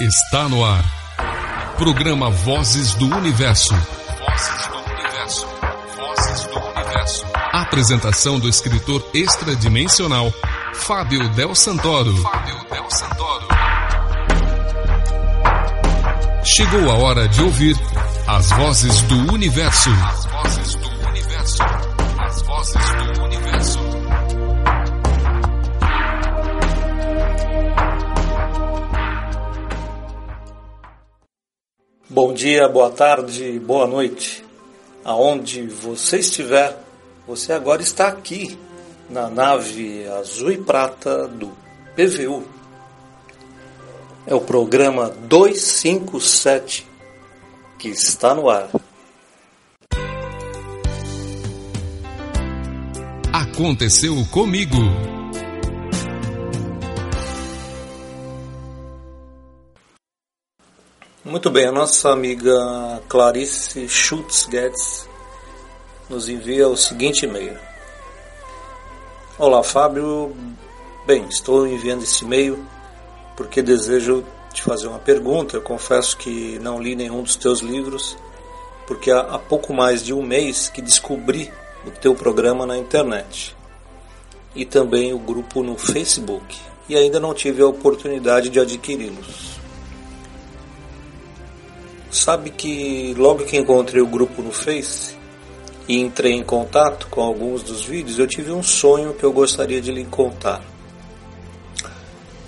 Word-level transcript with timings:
Está 0.00 0.48
no 0.48 0.64
ar. 0.64 0.82
Programa 1.76 2.30
Vozes 2.30 2.94
do 2.94 3.04
Universo. 3.04 3.74
Vozes 3.74 4.66
do 4.68 4.78
Universo. 4.94 5.46
Vozes 5.94 6.46
do 6.46 6.58
Universo. 6.58 7.26
Apresentação 7.52 8.38
do 8.38 8.48
escritor 8.48 9.06
extradimensional 9.12 10.32
Fábio 10.72 11.28
Del 11.34 11.54
Santoro. 11.54 12.16
Fábio 12.16 12.64
Del 12.70 12.90
Santoro. 12.90 13.48
Chegou 16.44 16.90
a 16.90 16.94
hora 16.94 17.28
de 17.28 17.42
ouvir 17.42 17.76
as 18.26 18.48
vozes 18.52 19.02
do 19.02 19.34
universo. 19.34 19.90
Dia, 32.40 32.66
boa 32.66 32.88
tarde, 32.88 33.58
boa 33.58 33.86
noite. 33.86 34.42
Aonde 35.04 35.66
você 35.66 36.20
estiver, 36.20 36.74
você 37.26 37.52
agora 37.52 37.82
está 37.82 38.08
aqui 38.08 38.58
na 39.10 39.28
nave 39.28 40.08
azul 40.08 40.50
e 40.50 40.56
prata 40.56 41.28
do 41.28 41.52
PVU. 41.94 42.42
É 44.26 44.34
o 44.34 44.40
programa 44.40 45.10
257 45.10 46.88
que 47.78 47.90
está 47.90 48.34
no 48.34 48.48
ar. 48.48 48.70
Aconteceu 53.30 54.14
comigo. 54.30 55.19
Muito 61.22 61.50
bem, 61.50 61.66
a 61.66 61.72
nossa 61.72 62.10
amiga 62.10 62.50
Clarice 63.06 63.86
Schutz 63.86 64.46
Guedes 64.46 65.06
nos 66.08 66.30
envia 66.30 66.66
o 66.66 66.78
seguinte 66.78 67.26
e-mail. 67.26 67.58
Olá, 69.38 69.62
Fábio. 69.62 70.34
Bem, 71.06 71.26
estou 71.28 71.66
enviando 71.66 72.04
esse 72.04 72.24
e-mail 72.24 72.64
porque 73.36 73.60
desejo 73.60 74.24
te 74.54 74.62
fazer 74.62 74.86
uma 74.86 74.98
pergunta. 74.98 75.58
Eu 75.58 75.60
confesso 75.60 76.16
que 76.16 76.58
não 76.60 76.80
li 76.80 76.96
nenhum 76.96 77.22
dos 77.22 77.36
teus 77.36 77.60
livros, 77.60 78.16
porque 78.86 79.10
há, 79.10 79.20
há 79.20 79.38
pouco 79.38 79.74
mais 79.74 80.02
de 80.02 80.14
um 80.14 80.22
mês 80.22 80.70
que 80.70 80.80
descobri 80.80 81.52
o 81.86 81.90
teu 81.90 82.14
programa 82.14 82.64
na 82.64 82.78
internet 82.78 83.54
e 84.54 84.64
também 84.64 85.12
o 85.12 85.18
grupo 85.18 85.62
no 85.62 85.76
Facebook, 85.76 86.58
e 86.88 86.96
ainda 86.96 87.20
não 87.20 87.34
tive 87.34 87.60
a 87.60 87.66
oportunidade 87.66 88.48
de 88.48 88.58
adquiri-los. 88.58 89.49
Sabe 92.10 92.50
que 92.50 93.14
logo 93.16 93.44
que 93.44 93.56
encontrei 93.56 94.02
o 94.02 94.06
grupo 94.06 94.42
no 94.42 94.50
Face 94.50 95.16
e 95.86 96.00
entrei 96.00 96.32
em 96.32 96.42
contato 96.42 97.06
com 97.08 97.20
alguns 97.20 97.62
dos 97.62 97.84
vídeos, 97.84 98.18
eu 98.18 98.26
tive 98.26 98.50
um 98.50 98.62
sonho 98.62 99.14
que 99.14 99.22
eu 99.22 99.32
gostaria 99.32 99.80
de 99.80 99.92
lhe 99.92 100.04
contar. 100.04 100.60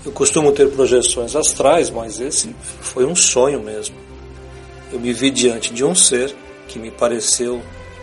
Eu 0.04 0.10
costumo 0.10 0.50
ter 0.50 0.69
projeções 0.70 1.36
astrais, 1.36 1.88
mas 1.91 2.19
esse 2.19 2.54
foi 2.80 3.04
um 3.04 3.14
sonho 3.14 3.62
mesmo. 3.62 3.94
Eu 4.92 4.98
me 4.98 5.12
vi 5.12 5.30
diante 5.30 5.72
de 5.72 5.84
um 5.84 5.94
ser 5.94 6.34
que 6.66 6.76
me 6.76 6.91
pareceu 6.91 7.62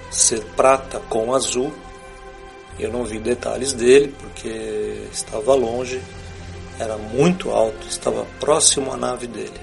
ser 0.09 0.41
prata 0.55 0.99
com 1.09 1.35
azul. 1.35 1.73
Eu 2.79 2.89
não 2.89 3.03
vi 3.03 3.19
detalhes 3.19 3.73
dele 3.73 4.13
porque 4.17 5.07
estava 5.11 5.53
longe, 5.55 6.01
era 6.79 6.97
muito 6.97 7.51
alto, 7.51 7.85
estava 7.89 8.25
próximo 8.39 8.93
à 8.93 8.97
nave 8.97 9.27
dele. 9.27 9.59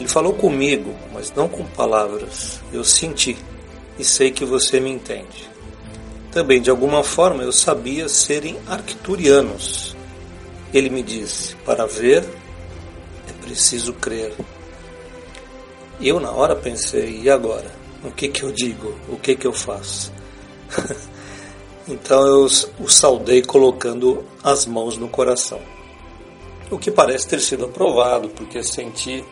Ele 0.00 0.08
falou 0.08 0.32
comigo, 0.32 0.94
mas 1.12 1.30
não 1.34 1.46
com 1.46 1.62
palavras. 1.62 2.58
Eu 2.72 2.82
senti 2.82 3.36
e 3.98 4.02
sei 4.02 4.30
que 4.30 4.46
você 4.46 4.80
me 4.80 4.88
entende. 4.88 5.50
Também, 6.32 6.58
de 6.58 6.70
alguma 6.70 7.04
forma, 7.04 7.42
eu 7.42 7.52
sabia 7.52 8.08
serem 8.08 8.56
arcturianos. 8.66 9.94
Ele 10.72 10.88
me 10.88 11.02
disse: 11.02 11.54
para 11.66 11.86
ver 11.86 12.24
é 13.28 13.32
preciso 13.44 13.92
crer. 13.92 14.32
Eu, 16.00 16.18
na 16.18 16.30
hora, 16.30 16.56
pensei: 16.56 17.20
e 17.20 17.28
agora? 17.28 17.70
O 18.02 18.10
que, 18.10 18.28
que 18.28 18.42
eu 18.42 18.50
digo? 18.50 18.94
O 19.06 19.18
que, 19.18 19.36
que 19.36 19.46
eu 19.46 19.52
faço? 19.52 20.10
então 21.86 22.26
eu 22.26 22.46
o 22.78 22.88
saudei 22.88 23.42
colocando 23.42 24.24
as 24.42 24.64
mãos 24.64 24.96
no 24.96 25.10
coração. 25.10 25.60
O 26.70 26.78
que 26.78 26.90
parece 26.90 27.28
ter 27.28 27.40
sido 27.40 27.66
aprovado, 27.66 28.30
porque 28.30 28.62
senti 28.62 29.22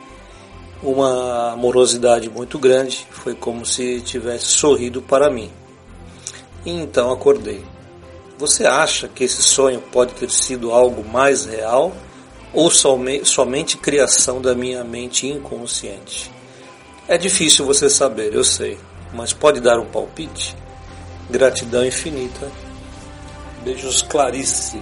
uma 0.82 1.52
amorosidade 1.52 2.30
muito 2.30 2.58
grande, 2.58 3.06
foi 3.10 3.34
como 3.34 3.66
se 3.66 4.00
tivesse 4.00 4.46
sorrido 4.46 5.02
para 5.02 5.30
mim. 5.30 5.50
E 6.64 6.70
então 6.70 7.12
acordei. 7.12 7.64
Você 8.38 8.66
acha 8.66 9.08
que 9.08 9.24
esse 9.24 9.42
sonho 9.42 9.80
pode 9.80 10.14
ter 10.14 10.30
sido 10.30 10.70
algo 10.70 11.04
mais 11.08 11.44
real 11.44 11.92
ou 12.52 12.70
somente 12.70 13.76
criação 13.76 14.40
da 14.40 14.54
minha 14.54 14.84
mente 14.84 15.26
inconsciente? 15.26 16.30
É 17.08 17.18
difícil 17.18 17.64
você 17.64 17.90
saber, 17.90 18.34
eu 18.34 18.44
sei, 18.44 18.78
mas 19.12 19.32
pode 19.32 19.60
dar 19.60 19.80
um 19.80 19.86
palpite? 19.86 20.56
Gratidão 21.30 21.84
infinita. 21.84 22.50
Beijos, 23.64 24.02
Clarice. 24.02 24.80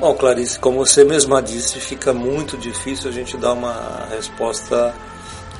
Bom, 0.00 0.14
Clarice, 0.14 0.60
como 0.60 0.86
você 0.86 1.02
mesma 1.02 1.42
disse, 1.42 1.80
fica 1.80 2.14
muito 2.14 2.56
difícil 2.56 3.10
a 3.10 3.12
gente 3.12 3.36
dar 3.36 3.52
uma 3.52 4.06
resposta 4.08 4.94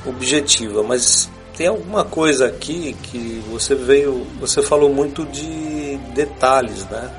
objetiva, 0.05 0.81
mas 0.81 1.29
tem 1.57 1.67
alguma 1.67 2.05
coisa 2.05 2.47
aqui 2.47 2.95
que 3.03 3.43
você 3.51 3.75
veio, 3.75 4.25
você 4.39 4.61
falou 4.61 4.89
muito 4.93 5.25
de 5.25 5.97
detalhes, 6.13 6.85
né? 6.85 7.11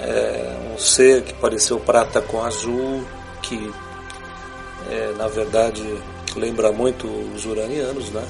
É 0.00 0.56
um 0.74 0.78
ser 0.78 1.22
que 1.22 1.34
pareceu 1.34 1.78
prata 1.78 2.22
com 2.22 2.42
azul, 2.42 3.04
que 3.42 3.70
é, 4.90 5.12
na 5.18 5.28
verdade 5.28 5.84
lembra 6.34 6.72
muito 6.72 7.06
os 7.06 7.44
uranianos, 7.44 8.08
né? 8.08 8.24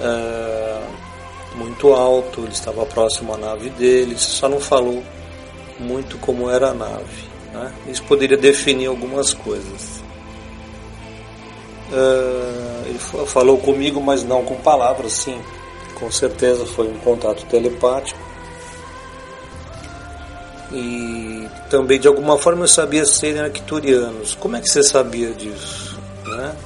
É, 0.00 0.80
muito 1.56 1.92
alto, 1.92 2.42
ele 2.42 2.52
estava 2.52 2.86
próximo 2.86 3.34
à 3.34 3.36
nave 3.36 3.68
deles, 3.70 4.20
só 4.20 4.48
não 4.48 4.60
falou 4.60 5.02
muito 5.78 6.18
como 6.18 6.50
era 6.50 6.70
a 6.70 6.74
nave. 6.74 7.24
Né? 7.52 7.72
Isso 7.88 8.02
poderia 8.04 8.36
definir 8.36 8.86
algumas 8.86 9.32
coisas. 9.32 10.02
Uh, 11.90 12.86
ele 12.86 12.98
falou 13.26 13.58
comigo, 13.58 14.00
mas 14.00 14.24
não 14.24 14.44
com 14.44 14.56
palavras, 14.56 15.12
sim. 15.12 15.40
Com 15.94 16.10
certeza 16.10 16.66
foi 16.66 16.88
um 16.88 16.98
contato 16.98 17.44
telepático. 17.46 18.18
E 20.72 21.48
também 21.70 21.98
de 21.98 22.08
alguma 22.08 22.36
forma 22.36 22.64
eu 22.64 22.68
sabia 22.68 23.04
serem 23.06 23.40
arcturianos. 23.40 24.34
Como 24.34 24.56
é 24.56 24.60
que 24.60 24.68
você 24.68 24.82
sabia 24.82 25.32
disso? 25.32 25.98
Né? 26.24 26.56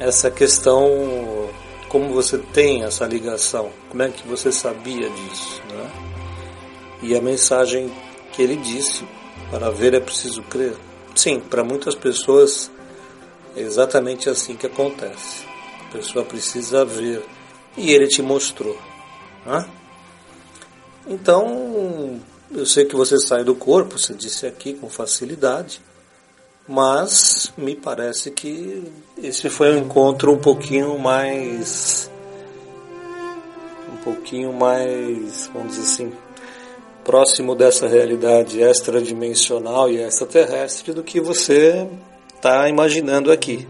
Essa 0.00 0.30
questão, 0.30 1.48
como 1.88 2.12
você 2.12 2.38
tem 2.38 2.82
essa 2.82 3.06
ligação? 3.06 3.70
Como 3.88 4.02
é 4.02 4.08
que 4.08 4.26
você 4.26 4.50
sabia 4.50 5.08
disso? 5.08 5.62
Né? 5.70 5.90
E 7.02 7.16
a 7.16 7.20
mensagem 7.20 7.90
que 8.34 8.42
ele 8.42 8.56
disse: 8.56 9.04
para 9.50 9.70
ver 9.70 9.94
é 9.94 10.00
preciso 10.00 10.42
crer. 10.42 10.76
Sim, 11.14 11.40
para 11.40 11.62
muitas 11.62 11.94
pessoas 11.94 12.70
é 13.56 13.60
exatamente 13.60 14.28
assim 14.28 14.56
que 14.56 14.66
acontece. 14.66 15.44
A 15.88 15.92
pessoa 15.92 16.24
precisa 16.24 16.84
ver 16.84 17.24
e 17.76 17.92
ele 17.92 18.08
te 18.08 18.20
mostrou. 18.20 18.76
Né? 19.46 19.64
Então, 21.06 22.20
eu 22.50 22.66
sei 22.66 22.84
que 22.84 22.96
você 22.96 23.18
sai 23.18 23.44
do 23.44 23.54
corpo, 23.54 23.98
você 23.98 24.14
disse 24.14 24.46
aqui 24.46 24.74
com 24.74 24.88
facilidade, 24.88 25.80
mas 26.66 27.52
me 27.56 27.76
parece 27.76 28.30
que 28.30 28.90
esse 29.22 29.48
foi 29.48 29.74
um 29.74 29.78
encontro 29.78 30.32
um 30.32 30.38
pouquinho 30.38 30.98
mais. 30.98 32.10
um 33.92 33.96
pouquinho 33.98 34.52
mais, 34.52 35.48
vamos 35.52 35.76
dizer 35.76 35.82
assim, 35.82 36.23
próximo 37.04 37.54
dessa 37.54 37.86
realidade 37.86 38.60
extradimensional 38.60 39.90
e 39.90 40.02
extraterrestre 40.02 40.92
do 40.92 41.02
que 41.02 41.20
você 41.20 41.86
está 42.34 42.68
imaginando 42.68 43.30
aqui. 43.30 43.68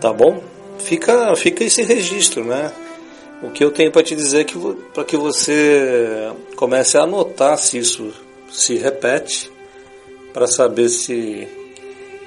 Tá 0.00 0.12
bom? 0.12 0.42
Fica, 0.78 1.34
fica 1.34 1.64
esse 1.64 1.82
registro, 1.82 2.44
né? 2.44 2.72
O 3.42 3.50
que 3.50 3.64
eu 3.64 3.70
tenho 3.70 3.90
para 3.90 4.02
te 4.02 4.14
dizer 4.14 4.40
é 4.40 4.44
que 4.44 4.58
para 4.94 5.04
que 5.04 5.16
você 5.16 6.32
comece 6.56 6.96
a 6.96 7.02
anotar 7.02 7.58
se 7.58 7.78
isso 7.78 8.12
se 8.50 8.76
repete, 8.76 9.50
para 10.32 10.46
saber 10.46 10.88
se 10.88 11.48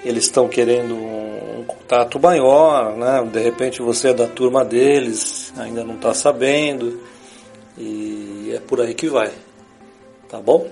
eles 0.04 0.25
estão 0.25 0.48
querendo 0.48 0.95
um, 0.95 1.60
um, 1.60 1.63
contato 1.63 2.19
maior, 2.19 2.95
né? 2.95 3.28
De 3.31 3.39
repente 3.39 3.81
você 3.81 4.10
é 4.10 4.13
da 4.13 4.28
turma 4.28 4.63
deles, 4.63 5.54
ainda 5.57 5.84
não 5.84 5.95
está 5.95 6.13
sabendo, 6.13 7.01
e 7.78 8.51
é 8.54 8.60
por 8.60 8.81
aí 8.81 8.94
que 8.94 9.07
vai 9.07 9.31
tá 10.29 10.39
bom? 10.39 10.68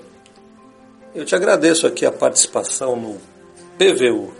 Eu 1.13 1.25
te 1.25 1.35
agradeço 1.35 1.87
aqui 1.87 2.05
a 2.05 2.11
participação 2.11 2.95
no 2.95 3.17
PVU. 3.77 4.33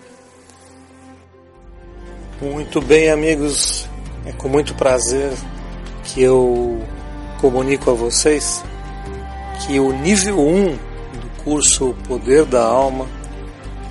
Muito 2.41 2.81
bem, 2.81 3.09
amigos, 3.09 3.87
é 4.25 4.31
com 4.33 4.49
muito 4.49 4.75
prazer 4.75 5.31
que 6.03 6.21
eu 6.21 6.81
comunico 7.39 7.91
a 7.91 7.93
vocês 7.93 8.63
que 9.65 9.79
o 9.79 9.93
nível 9.93 10.39
1 10.39 10.71
do 10.71 11.43
curso 11.43 11.95
Poder 12.07 12.45
da 12.45 12.63
Alma 12.63 13.07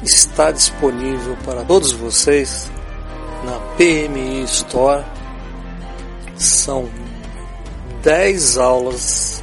está 0.02 0.50
disponível 0.50 1.36
para 1.44 1.64
todos 1.64 1.92
vocês 1.92 2.70
na 3.44 3.58
PMI 3.76 4.42
Store. 4.44 5.04
São 6.36 6.88
10 8.02 8.58
aulas, 8.58 9.33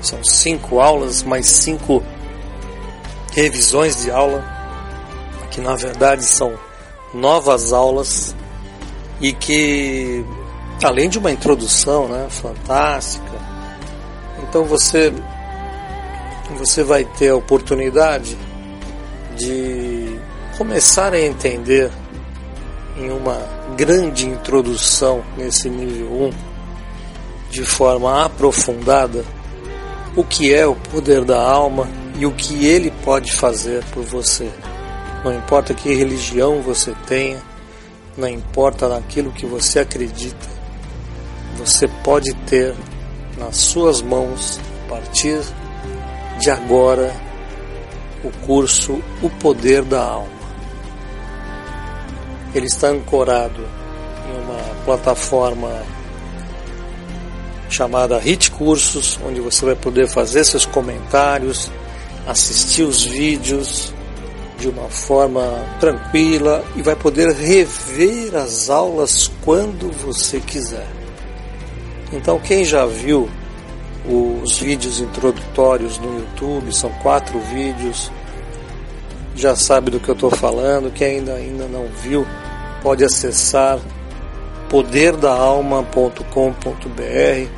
são 0.00 0.22
5 0.22 0.80
aulas, 0.80 1.22
mais 1.22 1.46
5 1.46 2.02
revisões 3.32 4.02
de 4.02 4.10
aula, 4.10 4.44
que 5.50 5.60
na 5.60 5.74
verdade 5.76 6.24
são 6.24 6.58
novas 7.14 7.72
aulas 7.72 8.34
e 9.20 9.32
que 9.32 10.24
além 10.82 11.08
de 11.08 11.18
uma 11.18 11.30
introdução, 11.30 12.08
né, 12.08 12.26
fantástica, 12.30 13.38
então 14.42 14.64
você 14.64 15.12
você 16.56 16.82
vai 16.82 17.04
ter 17.04 17.28
a 17.28 17.36
oportunidade 17.36 18.36
de 19.36 20.18
começar 20.56 21.12
a 21.12 21.20
entender 21.20 21.90
em 22.96 23.10
uma 23.10 23.38
grande 23.76 24.26
introdução 24.26 25.22
nesse 25.36 25.68
nível 25.68 26.10
1, 26.10 26.32
de 27.50 27.64
forma 27.64 28.24
aprofundada, 28.24 29.24
o 30.16 30.24
que 30.24 30.52
é 30.52 30.66
o 30.66 30.74
poder 30.74 31.24
da 31.24 31.40
alma 31.40 31.88
e 32.18 32.26
o 32.26 32.32
que 32.32 32.66
ele 32.66 32.90
pode 33.04 33.32
fazer 33.32 33.84
por 33.92 34.02
você. 34.02 34.50
Não 35.24 35.34
importa 35.34 35.74
que 35.74 35.94
religião 35.94 36.62
você 36.62 36.94
tenha, 37.06 37.42
não 38.16 38.28
importa 38.28 38.88
naquilo 38.88 39.32
que 39.32 39.46
você 39.46 39.80
acredita, 39.80 40.48
você 41.56 41.88
pode 42.04 42.34
ter 42.46 42.74
nas 43.36 43.56
suas 43.56 44.02
mãos, 44.02 44.60
a 44.84 44.88
partir 44.90 45.40
de 46.40 46.50
agora, 46.50 47.12
o 48.24 48.30
curso 48.46 49.00
O 49.22 49.30
Poder 49.30 49.82
da 49.84 50.02
Alma. 50.02 50.38
Ele 52.54 52.66
está 52.66 52.88
ancorado 52.88 53.64
em 54.28 54.42
uma 54.42 54.84
plataforma 54.84 55.68
chamada 57.68 58.18
Hit 58.18 58.50
Cursos, 58.50 59.18
onde 59.24 59.40
você 59.40 59.64
vai 59.64 59.74
poder 59.74 60.08
fazer 60.08 60.44
seus 60.44 60.64
comentários, 60.64 61.70
assistir 62.26 62.82
os 62.82 63.04
vídeos 63.04 63.92
de 64.58 64.68
uma 64.68 64.88
forma 64.88 65.64
tranquila 65.78 66.64
e 66.74 66.82
vai 66.82 66.96
poder 66.96 67.30
rever 67.32 68.34
as 68.34 68.68
aulas 68.68 69.30
quando 69.44 69.92
você 69.92 70.40
quiser. 70.40 70.86
Então, 72.12 72.38
quem 72.40 72.64
já 72.64 72.86
viu 72.86 73.28
os 74.42 74.58
vídeos 74.58 75.00
introdutórios 75.00 75.98
no 75.98 76.18
YouTube, 76.18 76.74
são 76.74 76.90
quatro 77.02 77.38
vídeos, 77.40 78.10
já 79.36 79.54
sabe 79.54 79.90
do 79.90 80.00
que 80.00 80.08
eu 80.08 80.14
estou 80.14 80.30
falando. 80.30 80.92
Quem 80.92 81.18
ainda, 81.18 81.34
ainda 81.34 81.66
não 81.66 81.86
viu, 82.02 82.26
pode 82.82 83.04
acessar 83.04 83.78
poderdaalma.com.br, 84.68 87.50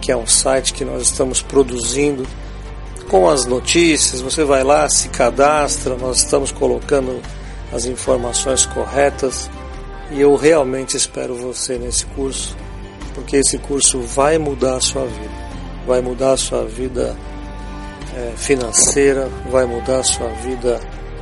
que 0.00 0.12
é 0.12 0.16
um 0.16 0.26
site 0.26 0.72
que 0.72 0.84
nós 0.84 1.02
estamos 1.02 1.42
produzindo 1.42 2.26
com 3.08 3.28
as 3.28 3.46
notícias. 3.46 4.20
Você 4.20 4.44
vai 4.44 4.64
lá, 4.64 4.88
se 4.88 5.08
cadastra, 5.08 5.96
nós 5.96 6.18
estamos 6.18 6.50
colocando 6.50 7.20
as 7.72 7.84
informações 7.84 8.66
corretas 8.66 9.50
e 10.10 10.20
eu 10.20 10.36
realmente 10.36 10.96
espero 10.96 11.34
você 11.34 11.78
nesse 11.78 12.06
curso 12.06 12.56
porque 13.16 13.38
esse 13.38 13.56
curso 13.56 13.98
vai 14.00 14.36
mudar 14.36 14.76
a 14.76 14.80
sua 14.80 15.06
vida. 15.06 15.46
Vai 15.86 16.02
mudar 16.02 16.32
a 16.32 16.36
sua 16.36 16.66
vida 16.66 17.16
é, 18.14 18.32
financeira, 18.36 19.30
vai 19.50 19.64
mudar 19.64 20.00
a 20.00 20.04
sua 20.04 20.28
vida 20.28 20.78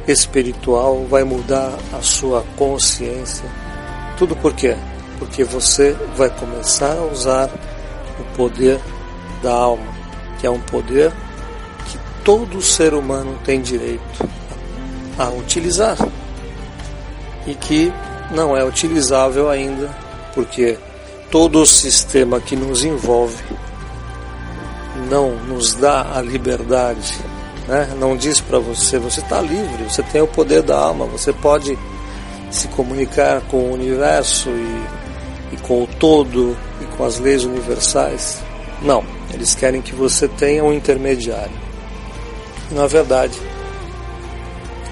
espiritual, 0.09 1.07
vai 1.09 1.23
mudar 1.23 1.73
a 1.97 2.03
sua 2.03 2.45
consciência. 2.57 3.45
Tudo 4.19 4.35
por 4.35 4.53
quê? 4.55 4.77
Porque 5.25 5.43
você 5.43 5.97
vai 6.17 6.29
começar 6.29 6.93
a 6.93 7.05
usar 7.06 7.49
o 8.21 8.37
poder 8.37 8.79
da 9.43 9.53
alma, 9.53 9.87
que 10.38 10.47
é 10.47 10.50
um 10.50 10.61
poder 10.61 11.11
que 11.87 11.99
todo 12.23 12.61
ser 12.61 12.93
humano 12.93 13.38
tem 13.43 13.62
direito 13.62 14.29
a 15.19 15.31
utilizar 15.31 15.97
e 17.47 17.55
que 17.55 17.91
não 18.31 18.55
é 18.55 18.62
utilizável 18.62 19.49
ainda, 19.49 19.88
porque 20.35 20.79
todo 21.31 21.62
o 21.62 21.67
sistema 21.67 22.38
que 22.38 22.55
nos 22.55 22.85
envolve 22.85 23.43
não 25.09 25.37
nos 25.37 25.75
dá 25.75 26.17
a 26.17 26.20
liberdade, 26.20 27.15
né? 27.67 27.94
não 27.99 28.15
diz 28.15 28.41
para 28.41 28.59
você, 28.59 28.99
você 28.99 29.20
está 29.20 29.41
livre, 29.41 29.85
você 29.85 30.03
tem 30.03 30.20
o 30.20 30.27
poder 30.27 30.62
da 30.62 30.77
alma, 30.77 31.06
você 31.06 31.32
pode 31.32 31.79
se 32.50 32.69
comunicar 32.69 33.41
com 33.50 33.56
o 33.56 33.73
universo 33.73 34.50
e, 34.50 35.04
e 35.55 35.56
com 35.59 35.85
o 35.85 35.87
todo 35.87 36.56
e 36.81 36.85
com 36.97 37.05
as 37.05 37.19
leis 37.19 37.45
universais. 37.45 38.43
Não, 38.83 39.05
eles 39.33 39.55
querem 39.55 39.81
que 39.81 39.95
você 39.95 40.27
tenha 40.27 40.65
um 40.65 40.73
intermediário. 40.73 41.56
Na 42.73 42.87
verdade, 42.87 43.39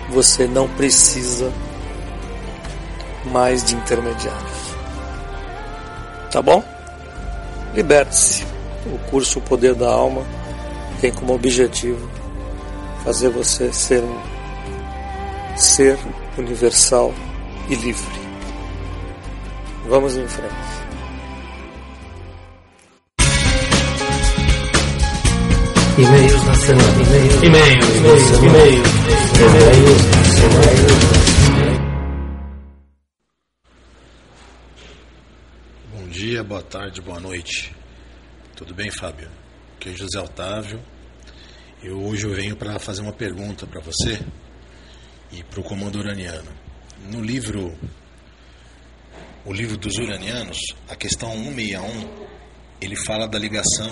você 0.09 0.47
não 0.47 0.69
precisa 0.69 1.53
mais 3.25 3.65
de 3.65 3.75
intermediários. 3.75 4.73
Tá 6.31 6.41
bom? 6.41 6.63
Liberte-se. 7.75 8.47
O 8.87 8.99
curso 9.11 9.39
O 9.39 9.43
Poder 9.43 9.75
da 9.75 9.89
Alma 9.89 10.23
tem 11.01 11.13
como 11.13 11.35
objetivo 11.35 12.09
fazer 13.05 13.29
você 13.29 13.73
ser 13.73 14.03
um 14.03 14.21
ser 15.57 15.99
universal 16.37 17.13
e 17.69 17.75
livre. 17.75 18.22
Vamos 19.89 20.17
em 20.17 20.29
frente. 20.29 20.55
E-mails 25.99 26.45
na 26.45 26.55
semana. 26.55 27.03
E-mails. 27.03 27.43
E-mails. 27.43 27.93
E-mails. 27.99 28.89
E-mails. 29.39 30.03
E-mails. 30.39 31.13
dia, 36.13 36.45
boa 36.45 36.63
tarde, 36.63 37.01
boa 37.01 37.19
noite. 37.19 37.75
Tudo 38.55 38.75
bem, 38.75 38.91
Fábio? 38.91 39.29
Aqui 39.77 39.89
é 39.89 39.93
José 39.93 40.21
Otávio. 40.21 40.79
Eu 41.83 42.01
hoje 42.01 42.27
eu 42.27 42.35
venho 42.35 42.55
para 42.55 42.79
fazer 42.79 43.03
uma 43.03 43.13
pergunta 43.13 43.67
para 43.67 43.81
você 43.81 44.21
e 45.33 45.43
para 45.43 45.59
o 45.59 45.63
comando 45.65 45.99
uraniano. 45.99 46.51
No 47.11 47.21
livro 47.21 47.77
o 49.45 49.53
livro 49.53 49.77
dos 49.77 49.97
uranianos, 49.97 50.59
a 50.89 50.95
questão 50.95 51.33
161, 51.33 52.27
ele 52.81 52.97
fala 52.97 53.27
da 53.27 53.39
ligação 53.39 53.91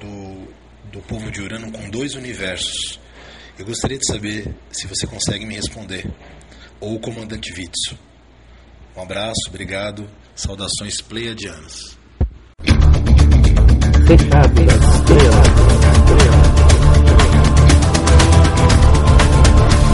do, 0.00 0.48
do 0.92 1.00
povo 1.02 1.30
de 1.30 1.40
Urano 1.40 1.72
com 1.72 1.88
dois 1.90 2.14
universos. 2.14 3.00
Eu 3.58 3.64
gostaria 3.64 3.98
de 3.98 4.06
saber 4.06 4.54
se 4.70 4.86
você 4.86 5.06
consegue 5.06 5.46
me 5.46 5.54
responder, 5.54 6.06
ou 6.80 6.96
o 6.96 7.00
comandante 7.00 7.52
Vitsu. 7.52 7.98
Um 8.96 9.02
abraço, 9.02 9.48
obrigado 9.48 10.08
Saudações 10.34 11.00
pleiadianas. 11.00 11.96
Recado 14.06 14.64
das 14.64 14.94
estrelas. 14.94 15.46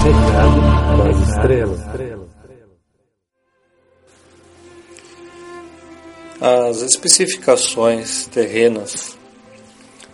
Recado 0.02 0.60
estrelas. 1.28 2.09
As 6.40 6.80
especificações 6.80 8.26
terrenas 8.26 9.14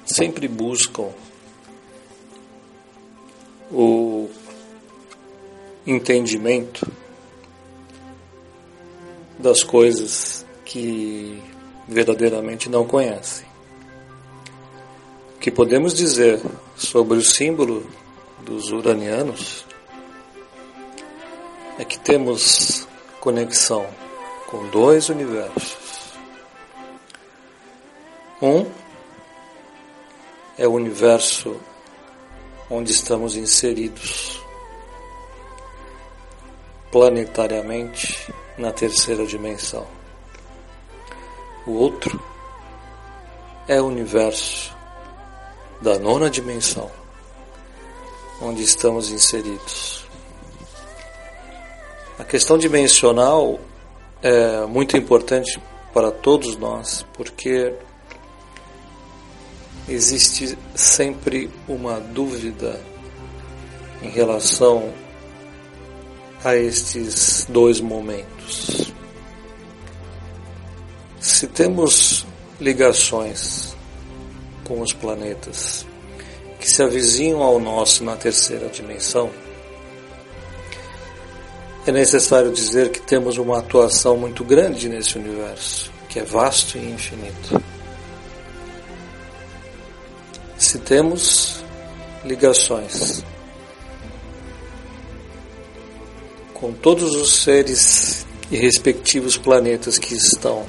sempre 0.05 0.49
buscam 0.49 1.11
o 3.71 4.29
entendimento 5.87 6.85
das 9.39 9.63
coisas 9.63 10.45
que 10.65 11.41
verdadeiramente 11.87 12.69
não 12.69 12.85
conhecem. 12.85 13.47
O 15.37 15.39
que 15.39 15.53
podemos 15.53 15.95
dizer 15.95 16.43
sobre 16.77 17.19
o 17.19 17.23
símbolo 17.23 17.89
dos 18.41 18.73
uranianos 18.73 19.65
é 21.79 21.85
que 21.85 22.01
temos 22.01 22.85
conexão 23.21 23.87
com 24.49 24.69
dois 24.71 25.09
universos. 25.09 25.86
Um 28.43 28.71
é 30.59 30.69
o 30.69 30.73
universo 30.73 31.57
onde 32.71 32.93
estamos 32.93 33.35
inseridos, 33.35 34.43
planetariamente 36.93 38.31
na 38.59 38.73
terceira 38.73 39.25
dimensão. 39.27 39.87
O 41.67 41.73
outro 41.73 42.21
é 43.67 43.81
o 43.81 43.87
universo 43.87 44.77
da 45.81 45.99
nona 45.99 46.29
dimensão, 46.29 46.91
onde 48.43 48.63
estamos 48.63 49.11
inseridos. 49.11 50.05
A 52.19 52.25
questão 52.25 52.59
dimensional 52.59 53.59
é 54.23 54.67
muito 54.67 54.95
importante 54.95 55.59
para 55.95 56.11
todos 56.11 56.55
nós, 56.57 57.07
porque 57.15 57.75
existe 59.89 60.59
sempre 60.75 61.51
uma 61.69 62.01
dúvida 62.01 62.81
em 64.03 64.09
relação 64.11 64.93
a 66.45 66.57
estes 66.57 67.47
dois 67.49 67.81
momentos. 67.81 68.93
Se 71.21 71.47
temos 71.47 72.27
ligações 72.61 73.75
com 74.65 74.81
os 74.81 74.93
planetas 74.93 75.87
que 76.59 76.71
se 76.71 76.83
avizinham 76.83 77.43
ao 77.43 77.59
nosso 77.61 78.05
na 78.05 78.17
terceira 78.17 78.69
dimensão, 78.69 79.31
é 81.87 81.93
necessário 81.93 82.51
dizer 82.51 82.91
que 82.91 83.01
temos 83.01 83.39
uma 83.39 83.59
atuação 83.59 84.17
muito 84.17 84.43
grande 84.43 84.89
nesse 84.89 85.17
universo, 85.17 85.93
que 86.09 86.19
é 86.19 86.25
vasto 86.25 86.77
e 86.77 86.91
infinito. 86.91 87.63
Se 90.77 90.83
temos 90.83 91.65
ligações 92.23 93.25
com 96.53 96.71
todos 96.71 97.15
os 97.15 97.43
seres 97.43 98.27
e 98.51 98.59
respectivos 98.59 99.39
planetas 99.39 99.97
que 99.99 100.15
estão 100.15 100.67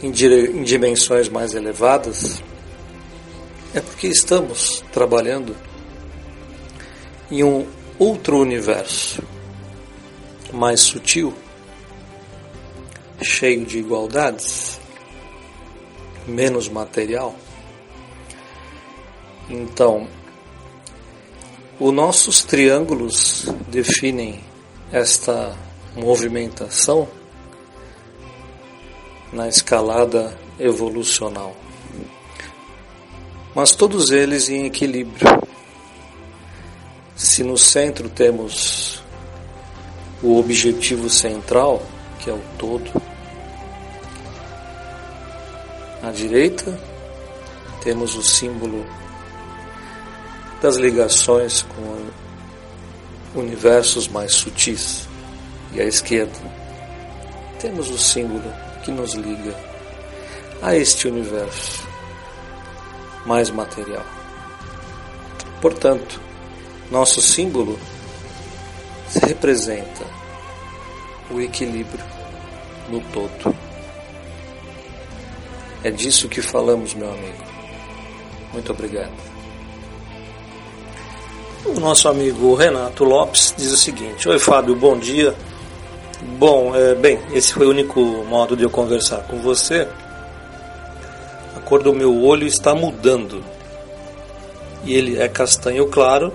em, 0.00 0.10
em 0.10 0.62
dimensões 0.62 1.28
mais 1.28 1.52
elevadas, 1.54 2.40
é 3.74 3.80
porque 3.80 4.06
estamos 4.06 4.84
trabalhando 4.92 5.56
em 7.28 7.42
um 7.42 7.66
outro 7.98 8.38
universo 8.38 9.20
mais 10.52 10.78
sutil, 10.78 11.34
cheio 13.20 13.66
de 13.66 13.78
igualdades, 13.78 14.78
menos 16.24 16.68
material. 16.68 17.34
Então, 19.50 20.06
os 21.80 21.92
nossos 21.92 22.42
triângulos 22.42 23.46
definem 23.66 24.44
esta 24.92 25.56
movimentação 25.96 27.08
na 29.32 29.48
escalada 29.48 30.38
evolucional. 30.56 31.56
Mas 33.52 33.74
todos 33.74 34.10
eles 34.10 34.48
em 34.48 34.66
equilíbrio. 34.66 35.26
Se 37.16 37.42
no 37.42 37.58
centro 37.58 38.08
temos 38.08 39.02
o 40.22 40.38
objetivo 40.38 41.10
central, 41.10 41.82
que 42.20 42.30
é 42.30 42.32
o 42.32 42.40
todo, 42.56 42.88
à 46.04 46.12
direita 46.12 46.78
temos 47.82 48.14
o 48.14 48.22
símbolo 48.22 48.86
das 50.60 50.76
ligações 50.76 51.62
com 51.62 53.40
universos 53.40 54.08
mais 54.08 54.32
sutis. 54.32 55.08
E 55.72 55.80
à 55.80 55.84
esquerda 55.84 56.38
temos 57.60 57.90
o 57.90 57.98
símbolo 57.98 58.52
que 58.84 58.90
nos 58.90 59.14
liga 59.14 59.54
a 60.62 60.74
este 60.74 61.08
universo 61.08 61.86
mais 63.24 63.50
material. 63.50 64.04
Portanto, 65.60 66.20
nosso 66.90 67.20
símbolo 67.20 67.78
representa 69.22 70.04
o 71.30 71.40
equilíbrio 71.40 72.04
no 72.88 73.00
todo. 73.12 73.54
É 75.84 75.90
disso 75.90 76.28
que 76.28 76.42
falamos, 76.42 76.94
meu 76.94 77.10
amigo. 77.10 77.44
Muito 78.52 78.72
obrigado. 78.72 79.39
O 81.64 81.78
nosso 81.78 82.08
amigo 82.08 82.54
Renato 82.54 83.04
Lopes 83.04 83.54
diz 83.56 83.70
o 83.70 83.76
seguinte: 83.76 84.26
Oi 84.26 84.38
Fábio, 84.38 84.74
bom 84.74 84.98
dia. 84.98 85.34
Bom, 86.38 86.74
é, 86.74 86.94
bem, 86.94 87.18
esse 87.32 87.52
foi 87.52 87.66
o 87.66 87.70
único 87.70 88.00
modo 88.00 88.56
de 88.56 88.62
eu 88.62 88.70
conversar 88.70 89.18
com 89.24 89.38
você. 89.38 89.86
A 91.54 91.60
cor 91.60 91.82
do 91.82 91.92
meu 91.92 92.22
olho 92.22 92.46
está 92.46 92.74
mudando. 92.74 93.44
E 94.84 94.94
ele 94.94 95.20
é 95.20 95.28
castanho 95.28 95.86
claro. 95.88 96.32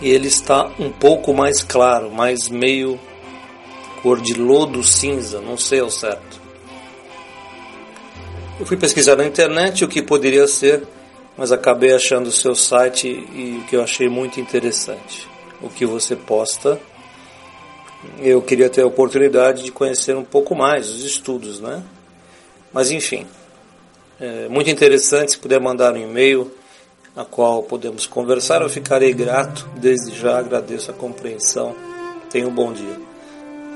E 0.00 0.08
ele 0.10 0.26
está 0.26 0.70
um 0.78 0.90
pouco 0.90 1.32
mais 1.32 1.62
claro, 1.62 2.10
mais 2.10 2.48
meio 2.48 2.98
cor 4.02 4.20
de 4.20 4.34
lodo 4.34 4.82
cinza, 4.82 5.40
não 5.40 5.56
sei 5.56 5.80
ao 5.80 5.90
certo. 5.90 6.40
Eu 8.58 8.66
fui 8.66 8.76
pesquisar 8.76 9.14
na 9.14 9.24
internet 9.24 9.84
o 9.84 9.88
que 9.88 10.02
poderia 10.02 10.48
ser 10.48 10.84
mas 11.38 11.52
acabei 11.52 11.94
achando 11.94 12.26
o 12.26 12.32
seu 12.32 12.52
site 12.52 13.06
e 13.06 13.60
o 13.62 13.66
que 13.68 13.76
eu 13.76 13.82
achei 13.82 14.08
muito 14.08 14.40
interessante. 14.40 15.28
O 15.62 15.70
que 15.70 15.86
você 15.86 16.16
posta. 16.16 16.80
Eu 18.18 18.42
queria 18.42 18.68
ter 18.68 18.82
a 18.82 18.86
oportunidade 18.86 19.62
de 19.62 19.70
conhecer 19.70 20.16
um 20.16 20.24
pouco 20.24 20.56
mais 20.56 20.88
os 20.88 21.04
estudos, 21.04 21.60
né? 21.60 21.82
Mas 22.72 22.90
enfim, 22.90 23.24
é 24.20 24.48
muito 24.48 24.68
interessante. 24.68 25.32
Se 25.32 25.38
puder 25.38 25.60
mandar 25.60 25.94
um 25.94 26.02
e-mail 26.02 26.50
a 27.14 27.24
qual 27.24 27.62
podemos 27.62 28.04
conversar, 28.04 28.62
eu 28.62 28.68
ficarei 28.68 29.12
grato. 29.12 29.68
Desde 29.76 30.18
já 30.18 30.38
agradeço 30.38 30.90
a 30.90 30.94
compreensão. 30.94 31.74
Tenha 32.30 32.48
um 32.48 32.52
bom 32.52 32.72
dia. 32.72 33.00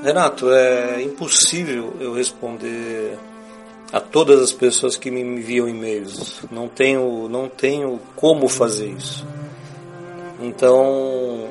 Renato, 0.03 0.51
é 0.51 1.01
impossível 1.01 1.93
eu 2.01 2.13
responder 2.13 3.17
a 3.93 4.01
todas 4.01 4.41
as 4.41 4.51
pessoas 4.51 4.97
que 4.97 5.11
me 5.11 5.21
enviam 5.21 5.69
e-mails. 5.69 6.41
Não 6.51 6.67
tenho, 6.67 7.29
não 7.29 7.47
tenho 7.47 7.99
como 8.15 8.49
fazer 8.49 8.87
isso. 8.87 9.25
Então, 10.41 11.47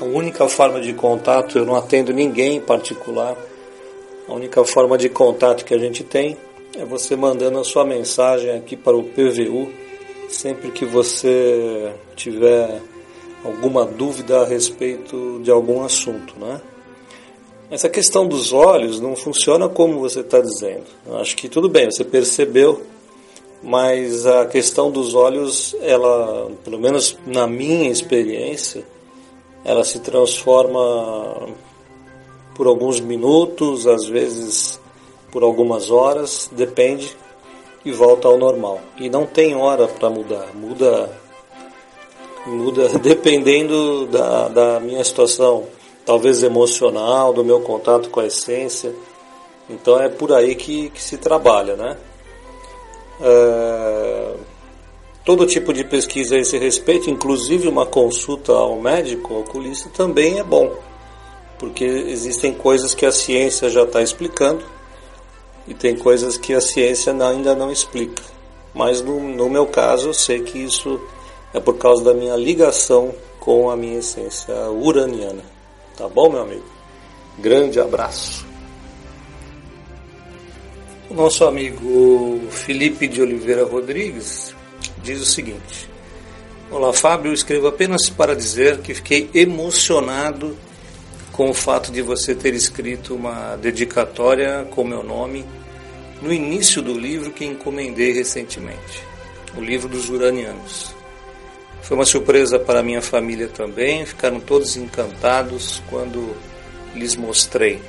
a 0.00 0.04
única 0.04 0.48
forma 0.48 0.80
de 0.80 0.92
contato, 0.92 1.56
eu 1.56 1.64
não 1.64 1.76
atendo 1.76 2.12
ninguém 2.12 2.56
em 2.56 2.60
particular. 2.60 3.36
A 4.28 4.32
única 4.34 4.64
forma 4.64 4.98
de 4.98 5.08
contato 5.08 5.64
que 5.64 5.72
a 5.72 5.78
gente 5.78 6.02
tem 6.02 6.36
é 6.76 6.84
você 6.84 7.14
mandando 7.14 7.60
a 7.60 7.64
sua 7.64 7.84
mensagem 7.84 8.50
aqui 8.50 8.76
para 8.76 8.96
o 8.96 9.04
PVU 9.04 9.72
sempre 10.28 10.70
que 10.70 10.84
você 10.84 11.92
tiver 12.14 12.80
alguma 13.44 13.84
dúvida 13.84 14.42
a 14.42 14.44
respeito 14.44 15.40
de 15.42 15.50
algum 15.50 15.82
assunto, 15.82 16.34
né? 16.38 16.60
Essa 17.70 17.88
questão 17.88 18.26
dos 18.26 18.50
olhos 18.52 18.98
não 18.98 19.14
funciona 19.14 19.68
como 19.68 20.00
você 20.00 20.20
está 20.20 20.40
dizendo. 20.40 20.86
Eu 21.06 21.18
acho 21.18 21.36
que 21.36 21.50
tudo 21.50 21.68
bem, 21.68 21.90
você 21.90 22.02
percebeu, 22.02 22.82
mas 23.62 24.26
a 24.26 24.46
questão 24.46 24.90
dos 24.90 25.14
olhos, 25.14 25.76
ela, 25.82 26.50
pelo 26.64 26.78
menos 26.78 27.18
na 27.26 27.46
minha 27.46 27.90
experiência, 27.90 28.84
ela 29.64 29.84
se 29.84 29.98
transforma 30.00 31.48
por 32.54 32.66
alguns 32.66 33.00
minutos, 33.00 33.86
às 33.86 34.06
vezes 34.06 34.80
por 35.30 35.42
algumas 35.42 35.90
horas, 35.90 36.48
depende, 36.50 37.14
e 37.84 37.92
volta 37.92 38.28
ao 38.28 38.38
normal. 38.38 38.80
E 38.98 39.10
não 39.10 39.26
tem 39.26 39.54
hora 39.54 39.86
para 39.86 40.08
mudar, 40.08 40.54
muda, 40.54 41.10
muda 42.46 42.88
dependendo 42.98 44.06
da, 44.06 44.48
da 44.48 44.80
minha 44.80 45.04
situação 45.04 45.66
talvez 46.08 46.42
emocional, 46.42 47.34
do 47.34 47.44
meu 47.44 47.60
contato 47.60 48.08
com 48.08 48.20
a 48.20 48.26
essência. 48.26 48.94
Então 49.68 50.00
é 50.00 50.08
por 50.08 50.32
aí 50.32 50.54
que, 50.54 50.88
que 50.88 51.02
se 51.02 51.18
trabalha, 51.18 51.76
né? 51.76 51.98
É, 53.20 54.34
todo 55.22 55.44
tipo 55.44 55.70
de 55.70 55.84
pesquisa 55.84 56.36
a 56.36 56.38
esse 56.38 56.56
respeito, 56.56 57.10
inclusive 57.10 57.68
uma 57.68 57.84
consulta 57.84 58.52
ao 58.52 58.80
médico, 58.80 59.34
ao 59.34 59.40
oculista, 59.40 59.90
também 59.90 60.38
é 60.38 60.42
bom, 60.42 60.74
porque 61.58 61.84
existem 61.84 62.54
coisas 62.54 62.94
que 62.94 63.04
a 63.04 63.12
ciência 63.12 63.68
já 63.68 63.82
está 63.82 64.00
explicando 64.00 64.64
e 65.66 65.74
tem 65.74 65.94
coisas 65.94 66.38
que 66.38 66.54
a 66.54 66.60
ciência 66.62 67.12
ainda 67.12 67.54
não 67.54 67.70
explica. 67.70 68.22
Mas 68.72 69.02
no, 69.02 69.20
no 69.20 69.50
meu 69.50 69.66
caso, 69.66 70.08
eu 70.08 70.14
sei 70.14 70.40
que 70.40 70.58
isso 70.58 70.98
é 71.52 71.60
por 71.60 71.76
causa 71.76 72.02
da 72.02 72.14
minha 72.14 72.34
ligação 72.34 73.14
com 73.38 73.68
a 73.68 73.76
minha 73.76 73.98
essência 73.98 74.54
uraniana. 74.70 75.57
Tá 75.98 76.08
bom, 76.08 76.30
meu 76.30 76.42
amigo? 76.42 76.64
Grande 77.40 77.80
abraço. 77.80 78.46
O 81.10 81.14
nosso 81.14 81.44
amigo 81.44 82.40
Felipe 82.52 83.08
de 83.08 83.20
Oliveira 83.20 83.64
Rodrigues 83.64 84.54
diz 85.02 85.20
o 85.20 85.26
seguinte: 85.26 85.90
Olá, 86.70 86.92
Fábio, 86.92 87.32
escrevo 87.32 87.66
apenas 87.66 88.08
para 88.08 88.36
dizer 88.36 88.78
que 88.78 88.94
fiquei 88.94 89.28
emocionado 89.34 90.56
com 91.32 91.50
o 91.50 91.54
fato 91.54 91.90
de 91.90 92.00
você 92.00 92.32
ter 92.32 92.54
escrito 92.54 93.16
uma 93.16 93.56
dedicatória 93.56 94.68
com 94.70 94.84
meu 94.84 95.02
nome 95.02 95.44
no 96.22 96.32
início 96.32 96.80
do 96.80 96.96
livro 96.96 97.32
que 97.32 97.44
encomendei 97.44 98.12
recentemente, 98.12 99.02
o 99.56 99.60
livro 99.60 99.88
dos 99.88 100.08
Uranianos. 100.08 100.97
Foi 101.82 101.96
uma 101.96 102.04
surpresa 102.04 102.58
para 102.58 102.82
minha 102.82 103.00
família 103.00 103.48
também, 103.48 104.04
ficaram 104.04 104.40
todos 104.40 104.76
encantados 104.76 105.82
quando 105.88 106.36
lhes 106.94 107.16
mostrei. 107.16 107.80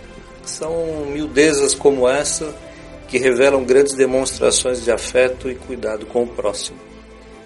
São 0.45 1.05
miudezas 1.05 1.73
como 1.73 2.07
essa 2.07 2.55
que 3.07 3.17
revelam 3.17 3.63
grandes 3.63 3.93
demonstrações 3.93 4.83
de 4.83 4.91
afeto 4.91 5.49
e 5.49 5.55
cuidado 5.55 6.05
com 6.05 6.23
o 6.23 6.27
próximo, 6.27 6.77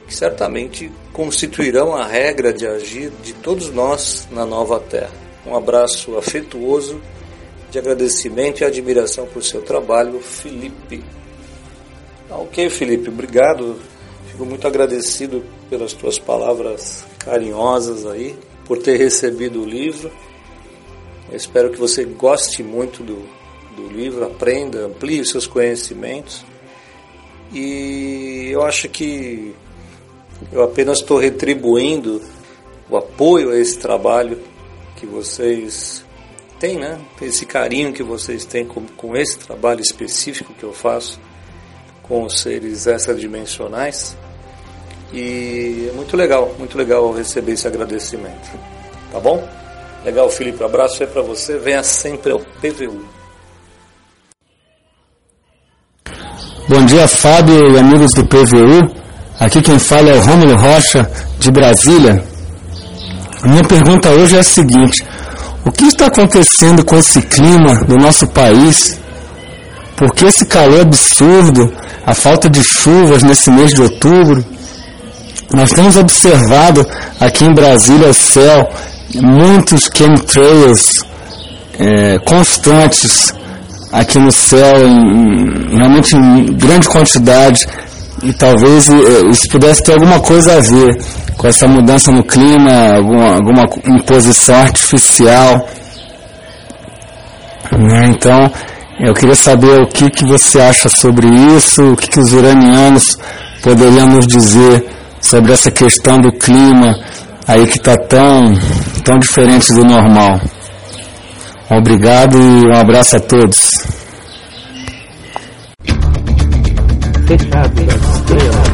que 0.07 0.13
certamente 0.13 0.91
constituirão 1.11 1.95
a 1.95 2.05
regra 2.05 2.53
de 2.53 2.67
agir 2.67 3.11
de 3.23 3.33
todos 3.33 3.69
nós 3.69 4.27
na 4.29 4.45
nova 4.45 4.79
terra. 4.79 5.13
Um 5.45 5.55
abraço 5.55 6.17
afetuoso 6.17 7.01
de 7.71 7.79
agradecimento 7.79 8.61
e 8.61 8.65
admiração 8.65 9.25
por 9.25 9.43
seu 9.43 9.61
trabalho, 9.61 10.19
Felipe. 10.19 11.03
Ok, 12.29 12.69
Felipe, 12.69 13.09
obrigado. 13.09 13.79
Fico 14.33 14.47
muito 14.47 14.67
agradecido 14.67 15.43
pelas 15.69 15.93
tuas 15.93 16.17
palavras 16.17 17.05
carinhosas 17.19 18.03
aí, 18.03 18.35
por 18.65 18.79
ter 18.79 18.97
recebido 18.97 19.61
o 19.61 19.65
livro. 19.65 20.11
Eu 21.29 21.37
espero 21.37 21.69
que 21.69 21.77
você 21.77 22.03
goste 22.03 22.63
muito 22.63 23.03
do, 23.03 23.23
do 23.75 23.87
livro, 23.95 24.25
aprenda, 24.25 24.87
amplie 24.87 25.21
os 25.21 25.29
seus 25.29 25.45
conhecimentos. 25.45 26.43
E 27.53 28.49
eu 28.51 28.63
acho 28.63 28.89
que 28.89 29.53
eu 30.51 30.63
apenas 30.63 30.97
estou 30.97 31.19
retribuindo 31.19 32.19
o 32.89 32.97
apoio 32.97 33.51
a 33.51 33.59
esse 33.59 33.77
trabalho 33.77 34.41
que 34.95 35.05
vocês 35.05 36.03
têm, 36.59 36.79
né? 36.79 36.99
Esse 37.21 37.45
carinho 37.45 37.93
que 37.93 38.01
vocês 38.01 38.45
têm 38.45 38.65
com, 38.65 38.83
com 38.97 39.15
esse 39.15 39.37
trabalho 39.37 39.81
específico 39.81 40.55
que 40.55 40.63
eu 40.63 40.73
faço 40.73 41.19
com 42.01 42.23
os 42.23 42.39
seres 42.39 42.87
extradimensionais. 42.87 44.17
E 45.13 45.89
é 45.91 45.95
muito 45.95 46.17
legal, 46.17 46.55
muito 46.57 46.75
legal 46.75 47.13
receber 47.13 47.51
esse 47.51 47.67
agradecimento. 47.67 48.49
Tá 49.11 49.19
bom? 49.19 49.47
Legal, 50.03 50.27
Felipe. 50.29 50.63
Abraço 50.63 51.03
aí 51.03 51.07
para 51.07 51.21
você. 51.21 51.57
Venha 51.59 51.83
sempre 51.83 52.31
ao 52.31 52.39
PVU. 52.39 53.05
Bom 56.67 56.85
dia, 56.85 57.07
Fábio 57.07 57.75
e 57.75 57.77
amigos 57.77 58.13
do 58.13 58.25
PVU. 58.25 59.03
Aqui 59.39 59.61
quem 59.61 59.77
fala 59.77 60.09
é 60.09 60.15
o 60.15 60.21
Rômulo 60.21 60.55
Rocha, 60.55 61.09
de 61.37 61.51
Brasília. 61.51 62.23
A 63.43 63.47
minha 63.47 63.63
pergunta 63.63 64.09
hoje 64.09 64.35
é 64.35 64.39
a 64.39 64.43
seguinte: 64.43 65.05
o 65.63 65.71
que 65.71 65.85
está 65.85 66.07
acontecendo 66.07 66.83
com 66.83 66.97
esse 66.97 67.21
clima 67.21 67.75
do 67.85 67.95
nosso 67.97 68.27
país? 68.27 68.99
Por 69.95 70.11
que 70.15 70.25
esse 70.25 70.45
calor 70.47 70.81
absurdo, 70.81 71.71
a 72.03 72.15
falta 72.15 72.49
de 72.49 72.63
chuvas 72.63 73.21
nesse 73.21 73.51
mês 73.51 73.73
de 73.73 73.81
outubro? 73.81 74.43
Nós 75.53 75.69
temos 75.69 75.95
observado 75.97 76.85
aqui 77.19 77.45
em 77.45 77.53
Brasília 77.53 78.11
céu, 78.11 78.71
muitos 79.21 79.87
chemtrails 79.95 81.05
é, 81.79 82.17
constantes 82.19 83.31
aqui 83.91 84.17
no 84.17 84.31
céu, 84.31 84.87
em, 84.87 85.77
realmente 85.77 86.15
em 86.15 86.45
grande 86.57 86.89
quantidade, 86.89 87.67
e 88.23 88.33
talvez 88.33 88.89
é, 88.89 89.29
isso 89.29 89.47
pudesse 89.47 89.83
ter 89.83 89.93
alguma 89.93 90.19
coisa 90.19 90.57
a 90.57 90.59
ver 90.59 90.99
com 91.37 91.47
essa 91.47 91.67
mudança 91.67 92.11
no 92.11 92.23
clima, 92.23 92.95
alguma, 92.95 93.35
alguma 93.35 93.63
imposição 93.85 94.55
artificial. 94.55 95.67
Né? 97.77 98.07
Então, 98.07 98.51
eu 98.99 99.13
queria 99.13 99.35
saber 99.35 99.81
o 99.81 99.87
que, 99.87 100.09
que 100.09 100.25
você 100.25 100.59
acha 100.59 100.89
sobre 100.89 101.27
isso, 101.55 101.83
o 101.91 101.95
que, 101.95 102.07
que 102.07 102.19
os 102.19 102.33
uranianos 102.33 103.19
poderiam 103.61 104.07
nos 104.07 104.25
dizer 104.25 104.83
sobre 105.23 105.53
essa 105.53 105.71
questão 105.71 106.19
do 106.19 106.31
clima 106.33 106.93
aí 107.47 107.65
que 107.65 107.77
está 107.77 107.95
tão, 107.95 108.53
tão 109.03 109.17
diferente 109.17 109.73
do 109.73 109.85
normal. 109.85 110.39
Obrigado 111.71 112.37
e 112.37 112.67
um 112.67 112.75
abraço 112.75 113.15
a 113.15 113.19
todos. 113.19 113.71
Fechado 117.25 117.85
das 117.85 118.01
estrelas. 118.13 118.73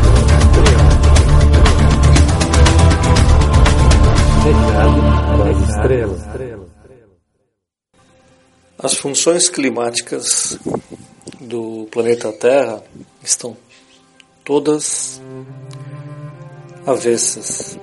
das 5.46 5.58
estrelas. 5.70 6.70
As 8.82 8.96
funções 8.96 9.50
climáticas 9.50 10.58
do 11.40 11.88
planeta 11.92 12.32
Terra 12.32 12.82
estão 13.24 13.56
todas 14.44 15.22
avessas. 16.86 17.78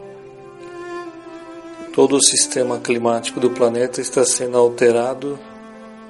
Todo 1.94 2.16
o 2.16 2.22
sistema 2.22 2.78
climático 2.78 3.40
do 3.40 3.50
planeta 3.50 4.00
está 4.00 4.24
sendo 4.24 4.58
alterado 4.58 5.38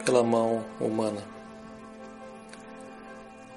pela 0.05 0.23
mão 0.23 0.65
humana. 0.81 1.23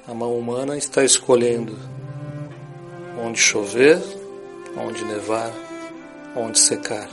A 0.07 0.13
mão 0.13 0.37
humana 0.37 0.77
está 0.77 1.03
escolhendo 1.03 1.77
onde 3.23 3.39
chover, 3.39 4.01
onde 4.77 5.03
nevar, 5.05 5.51
onde 6.35 6.59
secar. 6.59 7.09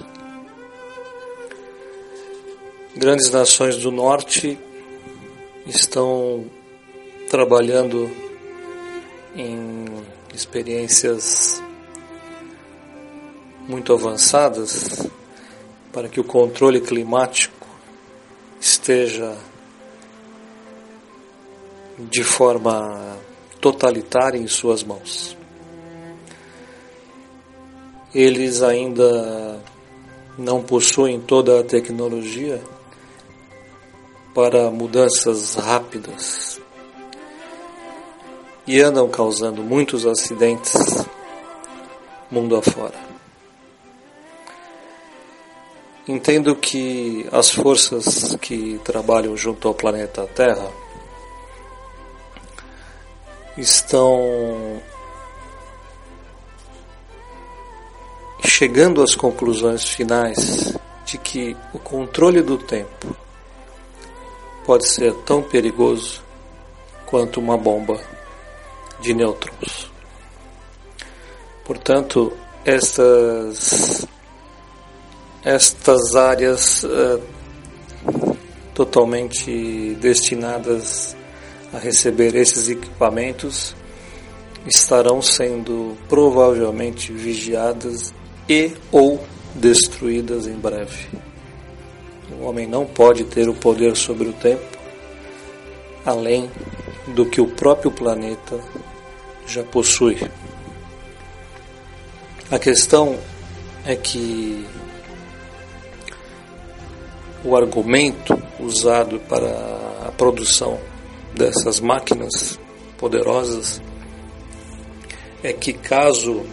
Grandes 2.96 3.30
nações 3.30 3.76
do 3.76 3.90
norte 3.90 4.58
estão 5.66 6.46
trabalhando 7.28 8.10
em 9.34 9.84
experiências 10.34 11.62
muito 13.68 13.92
avançadas 13.92 15.08
para 15.92 16.08
que 16.08 16.20
o 16.20 16.24
controle 16.24 16.80
climático 16.80 17.66
esteja 18.60 19.36
de 21.98 22.22
forma 22.22 23.16
totalitária 23.60 24.38
em 24.38 24.46
suas 24.46 24.82
mãos 24.82 25.36
eles 28.16 28.62
ainda 28.62 29.60
não 30.38 30.62
possuem 30.62 31.20
toda 31.20 31.60
a 31.60 31.62
tecnologia 31.62 32.62
para 34.34 34.70
mudanças 34.70 35.54
rápidas 35.54 36.58
e 38.66 38.80
andam 38.80 39.06
causando 39.10 39.62
muitos 39.62 40.06
acidentes 40.06 40.74
mundo 42.30 42.56
afora. 42.56 43.05
Entendo 46.08 46.54
que 46.54 47.28
as 47.32 47.50
forças 47.50 48.36
que 48.40 48.80
trabalham 48.84 49.36
junto 49.36 49.66
ao 49.66 49.74
planeta 49.74 50.24
Terra 50.28 50.70
estão 53.58 54.80
chegando 58.44 59.02
às 59.02 59.16
conclusões 59.16 59.84
finais 59.84 60.76
de 61.04 61.18
que 61.18 61.56
o 61.74 61.78
controle 61.80 62.40
do 62.40 62.56
tempo 62.56 63.16
pode 64.64 64.86
ser 64.88 65.12
tão 65.24 65.42
perigoso 65.42 66.22
quanto 67.04 67.40
uma 67.40 67.56
bomba 67.56 68.00
de 69.00 69.12
nêutrons. 69.12 69.90
Portanto, 71.64 72.32
estas 72.64 74.06
estas 75.46 76.16
áreas 76.16 76.82
uh, 76.82 77.22
totalmente 78.74 79.96
destinadas 80.00 81.16
a 81.72 81.78
receber 81.78 82.34
esses 82.34 82.68
equipamentos 82.68 83.76
estarão 84.66 85.22
sendo 85.22 85.96
provavelmente 86.08 87.12
vigiadas 87.12 88.12
e 88.48 88.72
ou 88.90 89.24
destruídas 89.54 90.48
em 90.48 90.56
breve. 90.56 91.06
O 92.40 92.46
homem 92.46 92.66
não 92.66 92.84
pode 92.84 93.22
ter 93.22 93.48
o 93.48 93.54
poder 93.54 93.94
sobre 93.94 94.28
o 94.28 94.32
tempo 94.32 94.76
além 96.04 96.50
do 97.14 97.24
que 97.24 97.40
o 97.40 97.46
próprio 97.46 97.92
planeta 97.92 98.58
já 99.46 99.62
possui. 99.62 100.18
A 102.50 102.58
questão 102.58 103.16
é 103.84 103.94
que 103.94 104.66
o 107.46 107.56
argumento 107.56 108.36
usado 108.58 109.20
para 109.20 109.46
a 110.08 110.10
produção 110.10 110.80
dessas 111.32 111.78
máquinas 111.78 112.58
poderosas 112.98 113.80
é 115.44 115.52
que 115.52 115.72
caso 115.72 116.44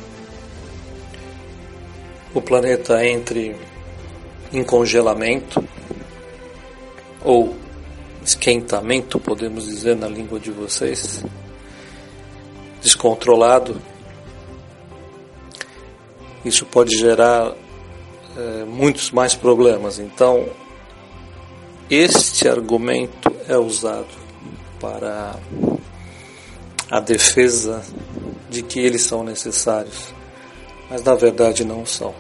o 2.32 2.40
planeta 2.40 3.04
entre 3.04 3.56
em 4.52 4.64
congelamento 4.64 5.64
ou 7.24 7.56
esquentamento, 8.24 9.20
podemos 9.20 9.66
dizer 9.66 9.96
na 9.96 10.08
língua 10.08 10.40
de 10.40 10.52
vocês, 10.52 11.26
descontrolado, 12.84 13.82
isso 16.46 16.68
pode 16.68 16.96
gerar 16.96 17.54
é, 18.38 18.64
muitos 18.66 19.10
mais 19.10 19.34
problemas. 19.34 19.98
Então, 19.98 20.46
este 21.90 22.48
argumento 22.48 23.32
é 23.48 23.58
usado 23.58 24.08
para 24.80 25.36
a 26.90 27.00
defesa 27.00 27.84
de 28.50 28.62
que 28.62 28.80
eles 28.80 29.04
são 29.04 29.24
necessários, 29.24 30.14
mas 30.90 31.04
na 31.04 31.16
verdade 31.16 31.66
não 31.66 31.86
são. 31.86 32.14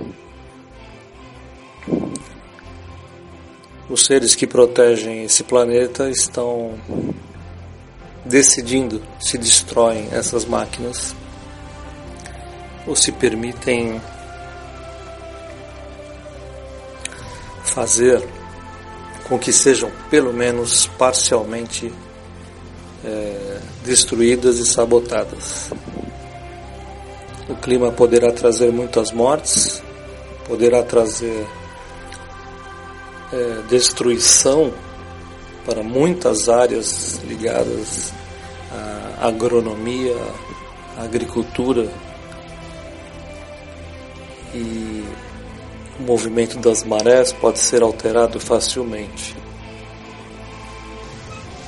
Os 3.89 4.06
seres 4.06 4.34
que 4.34 4.47
protegem 4.47 5.23
esse 5.23 5.43
planeta 5.43 6.10
estão 6.10 6.73
decidindo 8.26 9.02
se 9.19 9.38
destroem 9.38 10.08
essas 10.12 10.45
máquinas 10.45 11.15
ou 12.88 12.95
se 12.95 13.12
permitem 13.12 14.02
fazer 17.63 18.28
com 19.27 19.39
que 19.39 19.51
sejam 19.51 19.91
pelo 20.09 20.33
menos 20.33 20.88
parcialmente 20.97 21.93
é, 23.03 23.59
destruídas 23.83 24.57
e 24.57 24.65
sabotadas. 24.65 25.69
O 27.49 27.55
clima 27.55 27.91
poderá 27.91 28.31
trazer 28.31 28.71
muitas 28.71 29.12
mortes, 29.12 29.83
poderá 30.47 30.81
trazer 30.83 31.45
é, 33.31 33.62
destruição 33.69 34.73
para 35.65 35.83
muitas 35.83 36.49
áreas 36.49 37.19
ligadas 37.25 38.13
à 39.19 39.27
agronomia, 39.27 40.15
à 40.97 41.03
agricultura 41.03 41.89
e 44.53 45.03
o 45.99 46.03
movimento 46.03 46.58
das 46.60 46.84
marés 46.84 47.32
pode 47.34 47.60
ser 47.60 47.84
alterado 47.84 48.39
facilmente, 48.39 49.36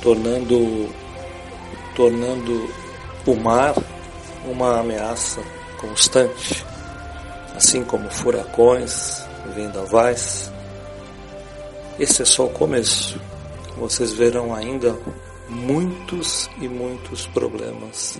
tornando 0.02 0.88
tornando 1.94 2.70
o 3.26 3.34
mar 3.34 3.74
uma 4.44 4.80
ameaça 4.80 5.42
constante, 5.80 6.64
assim 7.54 7.82
como 7.82 8.10
furacões, 8.10 9.26
vendavais. 9.54 10.52
Esse 11.98 12.22
é 12.22 12.24
só 12.24 12.44
o 12.44 12.50
começo. 12.50 13.18
Vocês 13.78 14.12
verão 14.12 14.54
ainda 14.54 14.96
muitos 15.48 16.50
e 16.60 16.68
muitos 16.68 17.26
problemas 17.26 18.18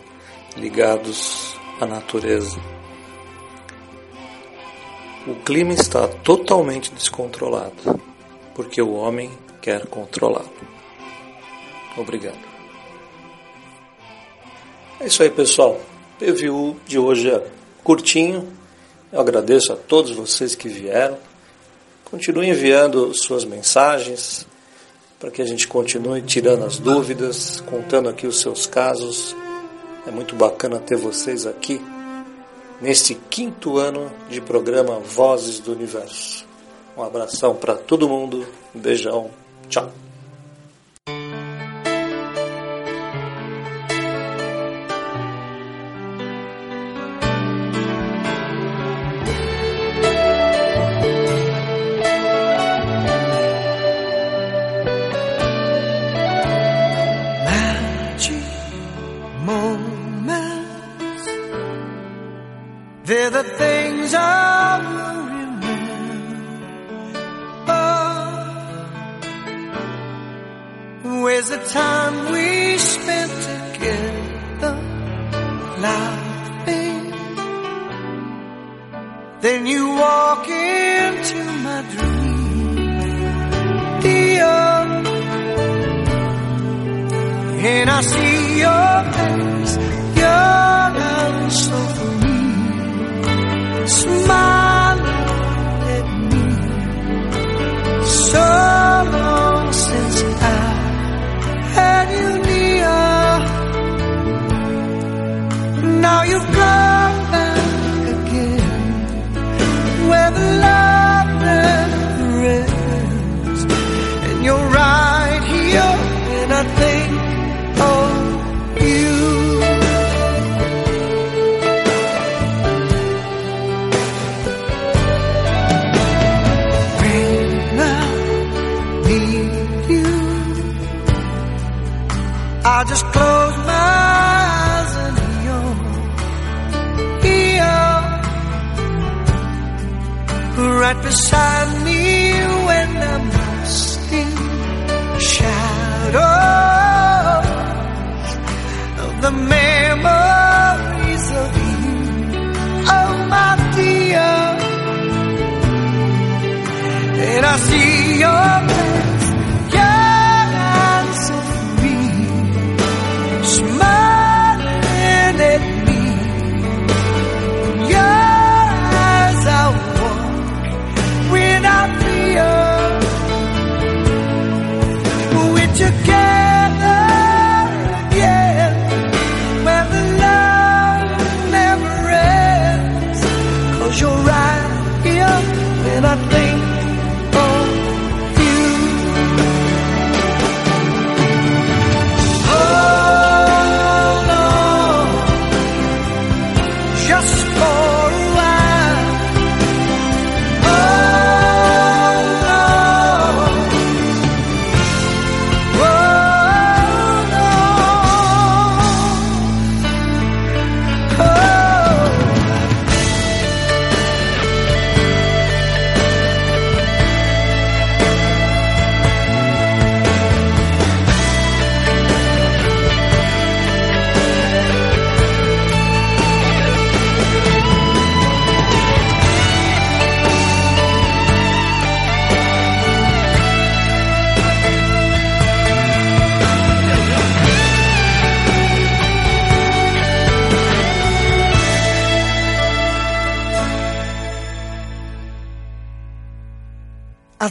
ligados 0.57 1.55
à 1.81 1.87
natureza. 1.87 2.76
O 5.27 5.35
clima 5.35 5.73
está 5.73 6.07
totalmente 6.07 6.93
descontrolado, 6.93 8.01
porque 8.55 8.81
o 8.81 8.93
homem 8.93 9.29
quer 9.61 9.85
controlá-lo. 9.87 10.49
Obrigado. 11.97 12.39
É 15.01 15.07
isso 15.09 15.25
aí, 15.25 15.31
pessoal. 15.31 15.81
PVU 16.21 16.77
de 16.87 16.97
hoje 16.97 17.29
é 17.29 17.45
curtinho. 17.83 18.53
Eu 19.13 19.21
agradeço 19.21 19.73
a 19.73 19.77
todos 19.77 20.13
vocês 20.13 20.55
que 20.55 20.69
vieram. 20.69 21.19
Continue 22.05 22.49
enviando 22.49 23.13
suas 23.13 23.45
mensagens 23.45 24.47
para 25.19 25.33
que 25.33 25.43
a 25.43 25.47
gente 25.47 25.67
continue 25.67 26.23
tirando 26.23 26.65
as 26.65 26.79
dúvidas, 26.79 27.61
contando 27.63 28.09
aqui 28.09 28.29
os 28.29 28.41
seus 28.41 28.65
casos. 28.65 29.35
É 30.07 30.11
muito 30.13 30.37
bacana 30.37 30.79
ter 30.79 30.97
vocês 30.97 31.47
aqui 31.47 31.81
neste 32.81 33.15
quinto 33.15 33.79
ano 33.79 34.11
de 34.29 34.41
programa 34.41 34.99
Vozes 35.01 35.61
do 35.61 35.73
Universo. 35.73 36.47
Um 36.97 37.03
abração 37.03 37.55
para 37.55 37.75
todo 37.75 38.09
mundo, 38.09 38.47
um 38.75 38.81
beijão, 38.81 39.31
tchau. 39.69 39.93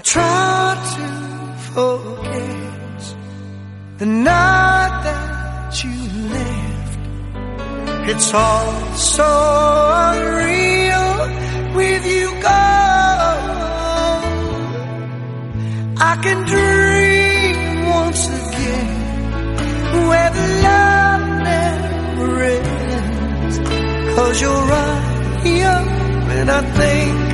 Try 0.05 0.77
to 0.95 1.07
forget 1.73 3.01
the 3.97 4.05
night 4.05 5.01
that 5.03 5.83
you 5.83 5.95
left. 6.35 6.99
It's 8.11 8.33
all 8.33 8.93
so 8.93 9.31
unreal 10.11 11.11
with 11.75 12.05
you 12.05 12.29
gone. 12.47 13.55
I 15.97 16.13
can 16.25 16.39
dream 16.53 17.89
once 17.99 18.23
again 18.39 18.87
where 20.09 20.29
the 20.39 20.47
love 20.67 21.23
never 21.49 22.41
ends. 22.43 23.55
Cause 24.15 24.41
you're 24.41 24.65
right 24.75 25.41
here 25.43 25.81
when 26.27 26.49
I 26.49 26.61
think 26.79 27.24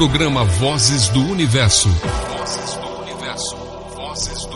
Programa 0.00 0.44
Vozes 0.44 1.10
do 1.10 1.20
Universo. 1.20 1.90
Vozes 1.90 2.74
do 2.76 2.88
Universo. 3.02 3.56
Vozes 3.94 4.46
do 4.46 4.49